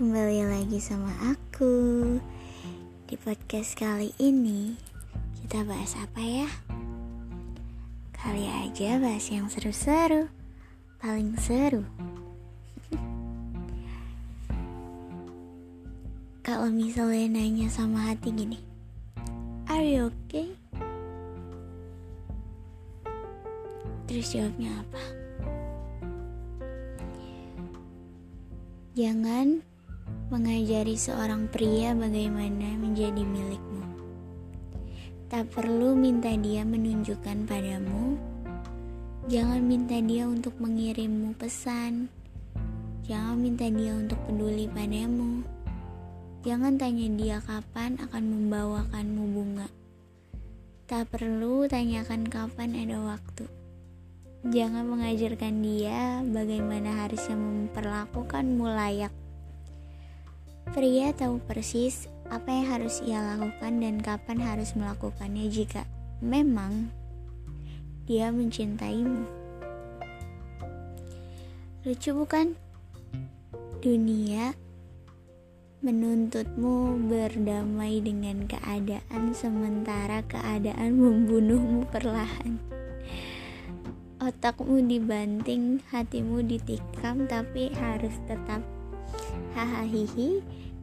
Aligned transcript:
kembali 0.00 0.48
lagi 0.48 0.80
sama 0.80 1.12
aku 1.28 2.16
Di 3.04 3.20
podcast 3.20 3.76
kali 3.76 4.16
ini 4.16 4.72
Kita 5.44 5.60
bahas 5.68 5.92
apa 6.00 6.24
ya? 6.24 6.48
Kali 8.08 8.48
aja 8.48 8.96
bahas 8.96 9.28
yang 9.28 9.52
seru-seru 9.52 10.32
Paling 11.04 11.36
seru 11.36 11.84
Kalau 16.48 16.72
misalnya 16.72 17.36
nanya 17.36 17.68
sama 17.68 18.08
hati 18.08 18.32
gini 18.32 18.56
Are 19.68 19.84
you 19.84 20.08
okay? 20.08 20.48
Terus 24.08 24.32
jawabnya 24.32 24.80
apa? 24.80 25.02
Jangan 28.96 29.68
mengajari 30.30 30.94
seorang 30.94 31.50
pria 31.50 31.90
bagaimana 31.90 32.78
menjadi 32.78 33.18
milikmu. 33.18 33.82
Tak 35.26 35.50
perlu 35.50 35.98
minta 35.98 36.30
dia 36.38 36.62
menunjukkan 36.62 37.50
padamu. 37.50 38.14
Jangan 39.26 39.58
minta 39.58 39.98
dia 39.98 40.30
untuk 40.30 40.54
mengirimmu 40.62 41.34
pesan. 41.34 42.06
Jangan 43.10 43.42
minta 43.42 43.66
dia 43.66 43.90
untuk 43.90 44.22
peduli 44.30 44.70
padamu. 44.70 45.42
Jangan 46.46 46.78
tanya 46.78 47.10
dia 47.18 47.36
kapan 47.42 47.98
akan 47.98 48.24
membawakanmu 48.30 49.24
bunga. 49.34 49.68
Tak 50.86 51.10
perlu 51.10 51.66
tanyakan 51.66 52.30
kapan 52.30 52.78
ada 52.78 53.02
waktu. 53.02 53.50
Jangan 54.46 54.86
mengajarkan 54.94 55.58
dia 55.58 56.22
bagaimana 56.22 57.02
harusnya 57.02 57.34
memperlakukanmu 57.34 58.62
layak. 58.62 59.12
Pria 60.70 61.10
tahu 61.10 61.42
persis 61.50 62.06
apa 62.30 62.46
yang 62.46 62.66
harus 62.70 63.02
ia 63.02 63.18
lakukan 63.18 63.82
dan 63.82 63.98
kapan 63.98 64.38
harus 64.38 64.78
melakukannya 64.78 65.50
jika 65.50 65.82
memang 66.22 66.94
dia 68.06 68.30
mencintaimu. 68.30 69.26
Lucu 71.82 72.10
bukan? 72.14 72.54
Dunia 73.82 74.54
menuntutmu 75.82 77.02
berdamai 77.08 77.98
dengan 77.98 78.46
keadaan 78.46 79.34
sementara 79.34 80.22
keadaan 80.28 80.94
membunuhmu 80.94 81.88
perlahan 81.90 82.62
otakmu 84.20 84.84
dibanting, 84.84 85.80
hatimu 85.88 86.44
ditikam, 86.44 87.24
tapi 87.24 87.72
harus 87.72 88.12
tetap 88.28 88.60
hahaha 89.56 89.96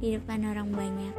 di 0.00 0.16
depan 0.16 0.48
orang 0.48 0.72
banyak. 0.72 1.14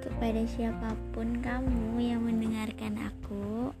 Kepada 0.00 0.40
siapa 0.48 0.96
pun 1.12 1.44
kamu 1.44 2.00
yang 2.00 2.24
mendengarkan 2.24 2.96
aku, 2.96 3.72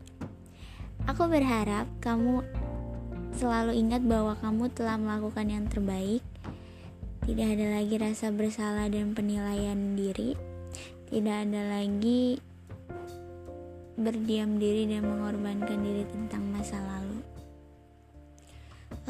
aku 1.08 1.22
berharap 1.28 1.88
kamu 2.04 2.44
selalu 3.32 3.80
ingat 3.80 4.04
bahwa 4.04 4.36
kamu 4.38 4.68
telah 4.76 5.00
melakukan 5.00 5.48
yang 5.48 5.64
terbaik. 5.72 6.20
Tidak 7.24 7.56
ada 7.56 7.80
lagi 7.80 7.96
rasa 7.96 8.28
bersalah 8.28 8.92
dan 8.92 9.16
penilaian 9.16 9.96
diri. 9.96 10.36
Tidak 11.08 11.48
ada 11.48 11.80
lagi 11.80 12.36
berdiam 13.96 14.60
diri 14.60 14.84
dan 14.84 15.08
mengorbankan 15.08 15.80
diri 15.80 16.04
tentang 16.12 16.44
masa 16.52 16.76
lalu. 16.84 17.23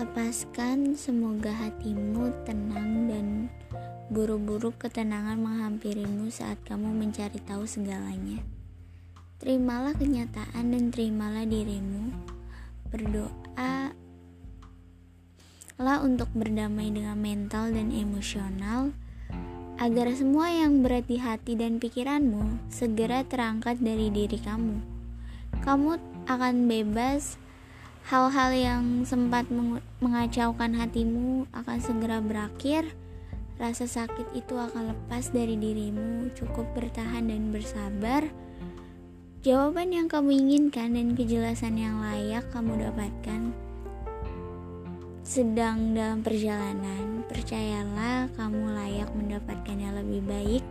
Lepaskan 0.05 1.01
semoga 1.01 1.49
hatimu 1.49 2.29
tenang 2.45 3.09
dan 3.09 3.49
buru-buru 4.13 4.69
ketenangan 4.77 5.41
menghampirimu 5.41 6.29
saat 6.29 6.61
kamu 6.69 6.93
mencari 6.93 7.41
tahu 7.41 7.65
segalanya. 7.65 8.45
Terimalah 9.41 9.97
kenyataan 9.97 10.77
dan 10.77 10.93
terimalah 10.93 11.49
dirimu. 11.49 12.13
Berdoa 12.93 13.97
lah 15.81 15.99
untuk 16.05 16.29
berdamai 16.37 16.93
dengan 16.93 17.17
mental 17.17 17.73
dan 17.73 17.89
emosional 17.89 18.93
agar 19.81 20.13
semua 20.13 20.53
yang 20.53 20.85
berat 20.85 21.09
di 21.09 21.17
hati 21.17 21.57
dan 21.57 21.81
pikiranmu 21.81 22.69
segera 22.69 23.25
terangkat 23.25 23.81
dari 23.81 24.13
diri 24.13 24.37
kamu. 24.37 24.85
Kamu 25.65 25.97
akan 26.29 26.69
bebas, 26.69 27.41
hal-hal 28.05 28.51
yang 28.53 28.83
sempat 29.09 29.49
mengacaukan 30.01 30.77
hatimu 30.77 31.49
akan 31.57 31.79
segera 31.81 32.21
berakhir. 32.21 32.93
Rasa 33.55 33.87
sakit 33.87 34.35
itu 34.35 34.59
akan 34.59 34.93
lepas 34.93 35.31
dari 35.31 35.55
dirimu. 35.57 36.29
Cukup 36.37 36.67
bertahan 36.77 37.31
dan 37.31 37.55
bersabar. 37.55 38.27
Jawaban 39.45 39.93
yang 39.93 40.09
kamu 40.09 40.41
inginkan 40.41 40.97
dan 40.97 41.13
kejelasan 41.17 41.77
yang 41.77 42.01
layak 42.01 42.49
kamu 42.53 42.89
dapatkan 42.89 43.53
sedang 45.25 45.97
dalam 45.97 46.21
perjalanan, 46.21 47.25
percayalah 47.33 48.29
kamu 48.37 48.77
layak 48.77 49.09
mendapatkan 49.17 49.77
yang 49.81 49.97
lebih 49.97 50.21
baik. 50.21 50.65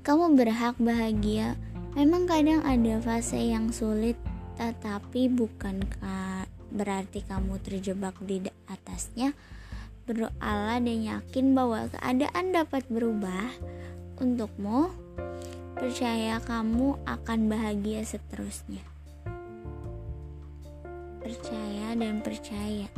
Kamu 0.00 0.32
berhak 0.32 0.80
bahagia. 0.80 1.60
Memang 1.92 2.24
kadang 2.24 2.64
ada 2.64 2.96
fase 3.04 3.36
yang 3.36 3.68
sulit, 3.68 4.16
tetapi 4.60 5.32
bukankah 5.32 6.44
berarti 6.68 7.24
kamu 7.24 7.56
terjebak 7.64 8.20
di 8.20 8.44
atasnya? 8.68 9.32
Berdoalah 10.04 10.84
dan 10.84 11.00
yakin 11.00 11.56
bahwa 11.56 11.88
keadaan 11.88 12.52
dapat 12.52 12.84
berubah 12.92 13.48
untukmu. 14.20 14.92
Percaya 15.80 16.36
kamu 16.44 17.00
akan 17.08 17.48
bahagia 17.48 18.04
seterusnya 18.04 18.84
percaya 21.30 21.94
dan 21.94 22.24
percaya 22.24 22.88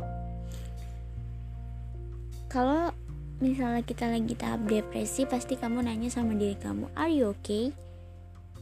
kalau 2.48 2.94
misalnya 3.42 3.84
kita 3.84 4.08
lagi 4.08 4.32
tahap 4.38 4.64
depresi 4.70 5.28
pasti 5.28 5.58
kamu 5.58 5.84
nanya 5.84 6.08
sama 6.08 6.32
diri 6.32 6.56
kamu 6.56 6.88
are 6.96 7.12
you 7.12 7.34
okay 7.34 7.74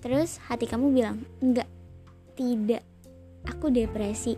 terus 0.01 0.43
hati 0.49 0.65
kamu 0.67 0.91
bilang 0.91 1.23
enggak 1.39 1.69
tidak 2.35 2.83
aku 3.47 3.73
depresi 3.73 4.37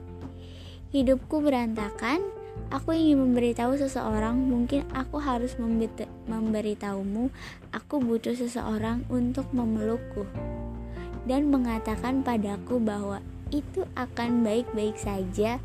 hidupku 0.93 1.41
berantakan 1.41 2.23
aku 2.69 2.93
ingin 2.93 3.23
memberitahu 3.23 3.81
seseorang 3.81 4.37
mungkin 4.37 4.85
aku 4.93 5.19
harus 5.19 5.57
memberitahumu 6.29 7.33
aku 7.73 7.95
butuh 7.99 8.37
seseorang 8.37 9.07
untuk 9.09 9.49
memelukku 9.57 10.29
dan 11.27 11.51
mengatakan 11.51 12.27
padaku 12.27 12.83
bahwa 12.83 13.23
itu 13.53 13.85
akan 13.95 14.43
baik-baik 14.43 14.97
saja. 14.97 15.61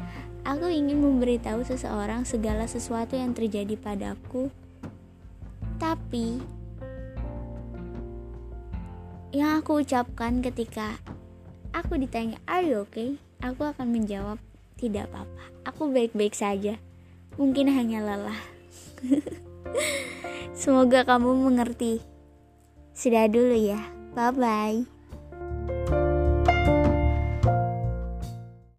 Aku 0.48 0.68
ingin 0.68 1.04
memberitahu 1.04 1.64
seseorang 1.64 2.24
segala 2.24 2.68
sesuatu 2.68 3.16
yang 3.20 3.36
terjadi 3.36 3.76
padaku. 3.76 4.52
Tapi 5.80 6.40
yang 9.36 9.60
aku 9.60 9.84
ucapkan 9.84 10.40
ketika 10.40 10.96
aku 11.76 12.00
ditanya, 12.00 12.40
"Are 12.48 12.64
you 12.64 12.88
okay?" 12.88 13.20
Aku 13.44 13.68
akan 13.68 13.94
menjawab, 13.94 14.42
"Tidak 14.82 15.10
apa-apa. 15.10 15.44
Aku 15.70 15.90
baik-baik 15.94 16.34
saja. 16.34 16.82
Mungkin 17.38 17.70
hanya 17.70 18.02
lelah." 18.02 18.42
Semoga 20.58 21.06
kamu 21.06 21.38
mengerti. 21.38 22.02
Sudah 22.98 23.30
dulu 23.30 23.54
ya. 23.54 23.78
Bye 24.18 24.34
bye. 24.34 24.97